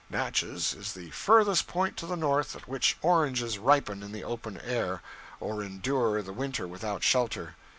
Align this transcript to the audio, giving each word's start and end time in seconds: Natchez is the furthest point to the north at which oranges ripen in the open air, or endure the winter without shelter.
Natchez 0.09 0.73
is 0.73 0.93
the 0.93 1.11
furthest 1.11 1.67
point 1.67 1.95
to 1.97 2.07
the 2.07 2.15
north 2.15 2.55
at 2.55 2.67
which 2.67 2.97
oranges 3.03 3.59
ripen 3.59 4.01
in 4.01 4.11
the 4.13 4.23
open 4.23 4.59
air, 4.61 5.03
or 5.39 5.61
endure 5.61 6.23
the 6.23 6.33
winter 6.33 6.67
without 6.67 7.03
shelter. 7.03 7.55